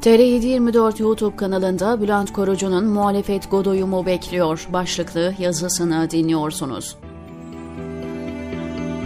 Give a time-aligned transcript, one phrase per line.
[0.00, 6.96] TR724 YouTube kanalında Bülent Korucu'nun muhalefet godoyumu bekliyor başlıklı yazısını dinliyorsunuz.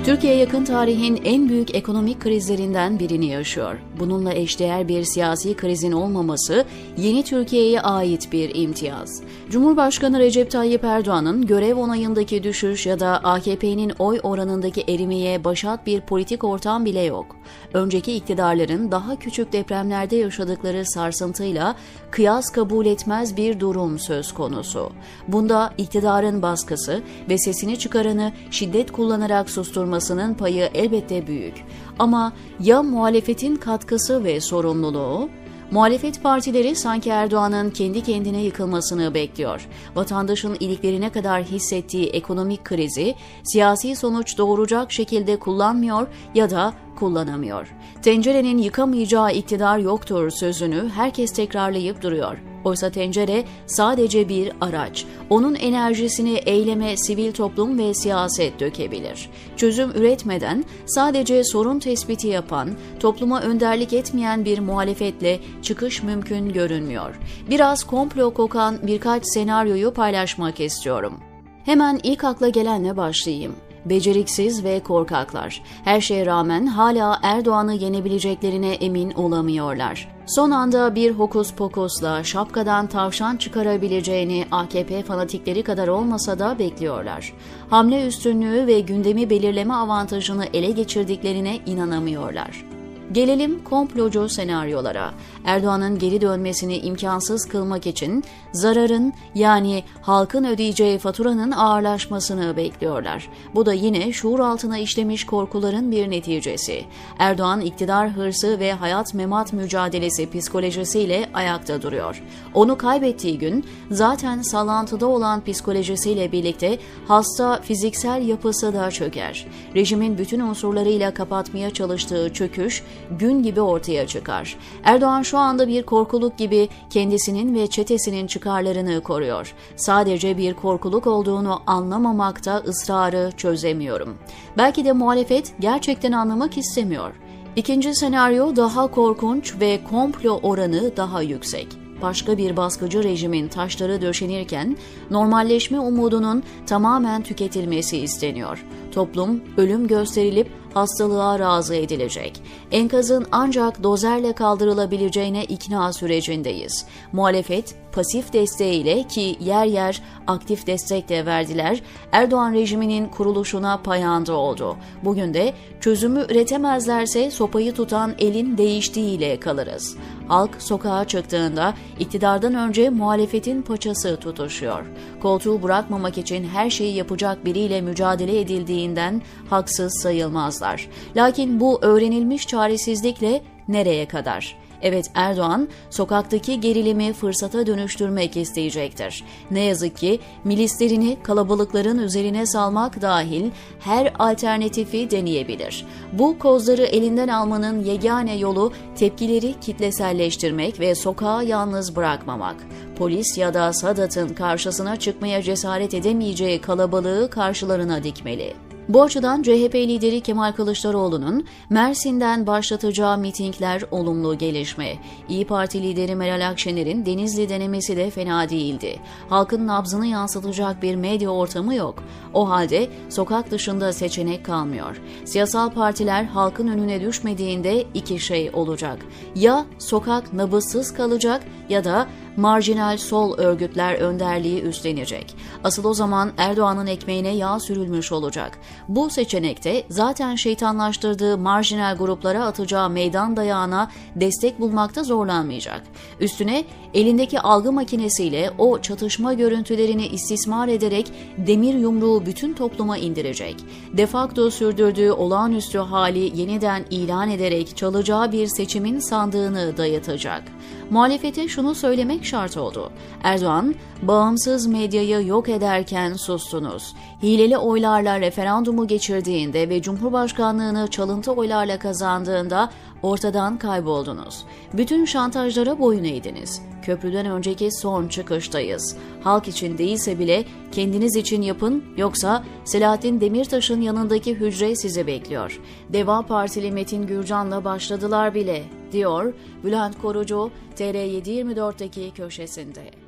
[0.04, 3.78] Türkiye yakın tarihin en büyük ekonomik krizlerinden birini yaşıyor.
[3.98, 6.64] Bununla eşdeğer bir siyasi krizin olmaması
[6.96, 9.22] yeni Türkiye'ye ait bir imtiyaz.
[9.50, 16.00] Cumhurbaşkanı Recep Tayyip Erdoğan'ın görev onayındaki düşüş ya da AKP'nin oy oranındaki erimeye başat bir
[16.00, 17.36] politik ortam bile yok.
[17.74, 21.76] Önceki iktidarların daha küçük depremlerde yaşadıkları sarsıntıyla
[22.10, 24.90] kıyas kabul etmez bir durum söz konusu.
[25.28, 29.50] Bunda iktidarın baskısı ve sesini çıkaranı şiddet kullanarak
[29.94, 31.64] susturmasının payı elbette büyük.
[31.98, 35.28] Ama ya muhalefetin katkısı ve sorumluluğu?
[35.70, 39.68] Muhalefet partileri sanki Erdoğan'ın kendi kendine yıkılmasını bekliyor.
[39.94, 47.74] Vatandaşın iliklerine kadar hissettiği ekonomik krizi siyasi sonuç doğuracak şekilde kullanmıyor ya da kullanamıyor.
[48.02, 52.38] Tencerenin yıkamayacağı iktidar yoktur sözünü herkes tekrarlayıp duruyor.
[52.64, 55.04] Oysa tencere sadece bir araç.
[55.30, 59.30] Onun enerjisini eyleme sivil toplum ve siyaset dökebilir.
[59.56, 62.70] Çözüm üretmeden sadece sorun tespiti yapan,
[63.00, 67.20] topluma önderlik etmeyen bir muhalefetle çıkış mümkün görünmüyor.
[67.50, 71.20] Biraz komplo kokan birkaç senaryoyu paylaşmak istiyorum.
[71.64, 75.62] Hemen ilk akla gelenle başlayayım beceriksiz ve korkaklar.
[75.84, 80.14] Her şeye rağmen hala Erdoğan'ı yenebileceklerine emin olamıyorlar.
[80.26, 87.32] Son anda bir hokus pokusla şapkadan tavşan çıkarabileceğini AKP fanatikleri kadar olmasa da bekliyorlar.
[87.70, 92.73] Hamle üstünlüğü ve gündemi belirleme avantajını ele geçirdiklerine inanamıyorlar.
[93.14, 95.14] Gelelim komplocu senaryolara.
[95.44, 103.28] Erdoğan'ın geri dönmesini imkansız kılmak için zararın yani halkın ödeyeceği faturanın ağırlaşmasını bekliyorlar.
[103.54, 106.84] Bu da yine şuur altına işlemiş korkuların bir neticesi.
[107.18, 112.22] Erdoğan iktidar hırsı ve hayat memat mücadelesi psikolojisiyle ayakta duruyor.
[112.54, 119.46] Onu kaybettiği gün zaten sallantıda olan psikolojisiyle birlikte hasta fiziksel yapısı da çöker.
[119.74, 124.56] Rejimin bütün unsurlarıyla kapatmaya çalıştığı çöküş gün gibi ortaya çıkar.
[124.84, 129.54] Erdoğan şu anda bir korkuluk gibi kendisinin ve çetesinin çıkarlarını koruyor.
[129.76, 134.18] Sadece bir korkuluk olduğunu anlamamakta ısrarı çözemiyorum.
[134.58, 137.14] Belki de muhalefet gerçekten anlamak istemiyor.
[137.56, 144.76] İkinci senaryo daha korkunç ve komplo oranı daha yüksek başka bir baskıcı rejimin taşları döşenirken
[145.10, 148.64] normalleşme umudunun tamamen tüketilmesi isteniyor.
[148.94, 152.42] Toplum ölüm gösterilip hastalığa razı edilecek.
[152.72, 156.86] Enkazın ancak dozerle kaldırılabileceğine ikna sürecindeyiz.
[157.12, 161.82] Muhalefet pasif desteğiyle ki yer yer aktif destek de verdiler,
[162.12, 164.76] Erdoğan rejiminin kuruluşuna payanda oldu.
[165.04, 169.96] Bugün de çözümü üretemezlerse sopayı tutan elin değiştiğiyle kalırız.
[170.28, 174.84] Halk sokağa çıktığında iktidardan önce muhalefetin paçası tutuşuyor.
[175.22, 178.40] Koltuğu bırakmamak için her şeyi yapacak biriyle mücadele
[178.84, 180.88] edildiğinden haksız sayılmazlar.
[181.16, 184.56] Lakin bu öğrenilmiş çaresizlikle nereye kadar?
[184.82, 189.24] Evet Erdoğan sokaktaki gerilimi fırsata dönüştürmek isteyecektir.
[189.50, 193.50] Ne yazık ki milislerini kalabalıkların üzerine salmak dahil
[193.80, 195.86] her alternatifi deneyebilir.
[196.12, 202.56] Bu kozları elinden almanın yegane yolu tepkileri kitleselleştirmek ve sokağa yalnız bırakmamak.
[202.98, 208.63] Polis ya da Sadat'ın karşısına çıkmaya cesaret edemeyeceği kalabalığı karşılarına dikmeli.
[208.88, 214.94] Bu açıdan CHP lideri Kemal Kılıçdaroğlu'nun Mersin'den başlatacağı mitingler olumlu gelişme.
[215.28, 218.96] İyi Parti lideri Meral Akşener'in Denizli denemesi de fena değildi.
[219.28, 222.02] Halkın nabzını yansıtacak bir medya ortamı yok.
[222.34, 225.00] O halde sokak dışında seçenek kalmıyor.
[225.24, 228.98] Siyasal partiler halkın önüne düşmediğinde iki şey olacak.
[229.36, 232.06] Ya sokak nabızsız kalacak ya da
[232.36, 235.36] marjinal sol örgütler önderliği üstlenecek.
[235.64, 238.58] Asıl o zaman Erdoğan'ın ekmeğine yağ sürülmüş olacak.
[238.88, 245.82] Bu seçenekte zaten şeytanlaştırdığı marjinal gruplara atacağı meydan dayağına destek bulmakta zorlanmayacak.
[246.20, 253.56] Üstüne elindeki algı makinesiyle o çatışma görüntülerini istismar ederek demir yumruğu bütün topluma indirecek.
[253.92, 260.42] Defakto sürdürdüğü olağanüstü hali yeniden ilan ederek çalacağı bir seçimin sandığını dayatacak.
[260.90, 262.90] Muhalefete şunu söylemek şart oldu.
[263.22, 266.94] Erdoğan, bağımsız medyayı yok ederken sustunuz.
[267.22, 272.70] Hileli oylarla referandumu geçirdiğinde ve Cumhurbaşkanlığını çalıntı oylarla kazandığında
[273.02, 274.44] ortadan kayboldunuz.
[274.72, 276.62] Bütün şantajlara boyun eğdiniz.
[276.82, 278.96] Köprüden önceki son çıkıştayız.
[279.22, 285.60] Halk için değilse bile kendiniz için yapın yoksa Selahattin Demirtaş'ın yanındaki hücre sizi bekliyor.
[285.88, 288.64] Deva Partili Metin Gürcan'la başladılar bile
[288.94, 293.03] diyor Bülent Korucu TR724'deki köşesinde.